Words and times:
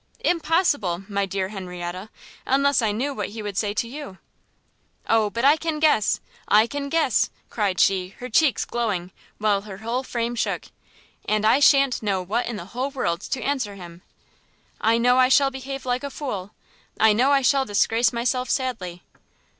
"Impossible, 0.21 1.03
my 1.07 1.27
dear 1.27 1.49
Henrietta, 1.49 2.09
unless 2.47 2.81
I 2.81 2.91
knew 2.91 3.13
what 3.13 3.29
he 3.29 3.43
would 3.43 3.55
say 3.55 3.71
to 3.75 3.87
you!" 3.87 4.17
"O 5.07 5.29
but 5.29 5.45
I 5.45 5.55
can 5.57 5.79
guess, 5.79 6.19
I 6.47 6.65
can 6.65 6.89
guess!" 6.89 7.29
cried 7.51 7.79
she, 7.79 8.15
her 8.17 8.27
cheeks 8.27 8.65
glowing, 8.65 9.11
while 9.37 9.61
her 9.61 9.77
whole 9.77 10.01
frame 10.01 10.33
shook, 10.33 10.63
"and 11.25 11.45
I 11.45 11.59
sha'n't 11.59 12.01
know 12.01 12.19
what 12.23 12.47
in 12.47 12.55
the 12.55 12.65
whole 12.73 12.89
world 12.89 13.21
to 13.21 13.43
answer 13.43 13.75
him! 13.75 14.01
I 14.81 14.97
know 14.97 15.19
I 15.19 15.29
shall 15.29 15.51
behave 15.51 15.85
like 15.85 16.03
a 16.03 16.09
fool, 16.09 16.49
I 16.99 17.13
know 17.13 17.31
I 17.31 17.43
shall 17.43 17.63
disgrace 17.65 18.11
myself 18.11 18.49
sadly!" 18.49 19.03